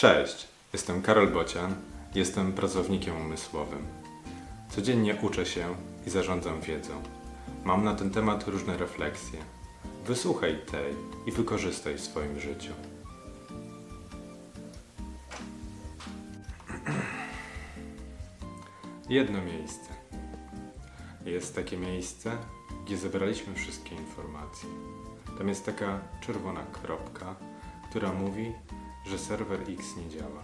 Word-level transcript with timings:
Cześć, 0.00 0.48
jestem 0.72 1.02
Karol 1.02 1.28
Bocian, 1.28 1.74
jestem 2.14 2.52
pracownikiem 2.52 3.16
umysłowym. 3.16 3.86
Codziennie 4.70 5.16
uczę 5.22 5.46
się 5.46 5.74
i 6.06 6.10
zarządzam 6.10 6.60
wiedzą. 6.60 7.02
Mam 7.64 7.84
na 7.84 7.94
ten 7.94 8.10
temat 8.10 8.48
różne 8.48 8.76
refleksje. 8.76 9.38
Wysłuchaj 10.06 10.58
tej 10.70 10.94
i 11.26 11.32
wykorzystaj 11.32 11.94
w 11.94 12.00
swoim 12.00 12.40
życiu. 12.40 12.72
Jedno 19.08 19.42
miejsce. 19.42 19.88
Jest 21.24 21.54
takie 21.54 21.76
miejsce, 21.76 22.38
gdzie 22.86 22.96
zebraliśmy 22.96 23.54
wszystkie 23.54 23.94
informacje. 23.94 24.68
Tam 25.38 25.48
jest 25.48 25.66
taka 25.66 26.00
czerwona 26.20 26.62
kropka, 26.62 27.34
która 27.90 28.12
mówi, 28.12 28.52
że 29.06 29.18
serwer 29.18 29.60
X 29.60 29.96
nie 29.96 30.08
działa. 30.08 30.42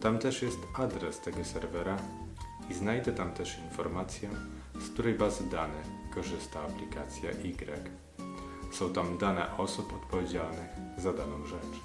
Tam 0.00 0.18
też 0.18 0.42
jest 0.42 0.58
adres 0.74 1.20
tego 1.20 1.44
serwera 1.44 1.96
i 2.70 2.74
znajdę 2.74 3.12
tam 3.12 3.32
też 3.32 3.58
informację, 3.58 4.30
z 4.80 4.90
której 4.90 5.14
bazy 5.14 5.50
danych 5.50 5.86
korzysta 6.14 6.60
aplikacja 6.60 7.30
Y. 7.30 7.90
Są 8.72 8.92
tam 8.92 9.18
dane 9.18 9.56
osób 9.56 9.92
odpowiedzialnych 9.92 10.70
za 10.98 11.12
daną 11.12 11.46
rzecz. 11.46 11.80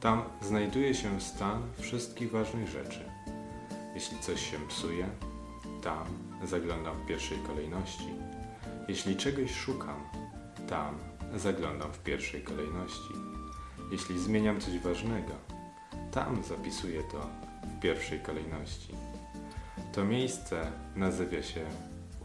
Tam 0.00 0.22
znajduje 0.42 0.94
się 0.94 1.20
stan 1.20 1.62
wszystkich 1.80 2.30
ważnych 2.30 2.68
rzeczy. 2.68 3.10
Jeśli 3.94 4.18
coś 4.18 4.50
się 4.50 4.58
psuje, 4.68 5.06
tam 5.82 6.06
zaglądam 6.44 6.94
w 6.96 7.06
pierwszej 7.06 7.38
kolejności. 7.38 8.08
Jeśli 8.88 9.16
czegoś 9.16 9.54
szukam, 9.54 9.96
tam 10.68 10.98
zaglądam 11.36 11.92
w 11.92 11.98
pierwszej 11.98 12.42
kolejności. 12.42 13.14
Jeśli 13.92 14.18
zmieniam 14.18 14.60
coś 14.60 14.78
ważnego, 14.78 15.32
tam 16.12 16.44
zapisuję 16.44 17.02
to 17.02 17.26
w 17.62 17.80
pierwszej 17.80 18.20
kolejności. 18.20 18.94
To 19.92 20.04
miejsce 20.04 20.72
nazywa 20.96 21.42
się 21.42 21.66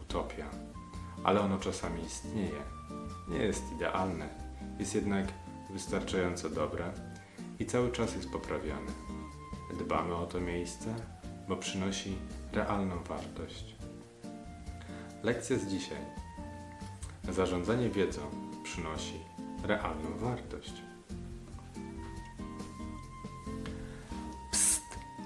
Utopia, 0.01 0.45
ale 1.23 1.41
ono 1.41 1.57
czasami 1.57 2.03
istnieje. 2.03 2.61
Nie 3.27 3.37
jest 3.37 3.71
idealne, 3.75 4.29
jest 4.79 4.95
jednak 4.95 5.25
wystarczająco 5.69 6.49
dobre 6.49 6.91
i 7.59 7.65
cały 7.65 7.91
czas 7.91 8.15
jest 8.15 8.29
poprawiane. 8.29 8.91
Dbamy 9.79 10.15
o 10.15 10.25
to 10.25 10.41
miejsce, 10.41 10.95
bo 11.47 11.55
przynosi 11.55 12.17
realną 12.53 13.03
wartość. 13.03 13.75
Lekcja 15.23 15.57
z 15.57 15.67
dzisiaj. 15.67 16.01
Zarządzanie 17.29 17.89
wiedzą 17.89 18.21
przynosi 18.63 19.19
realną 19.63 20.17
wartość. 20.17 20.88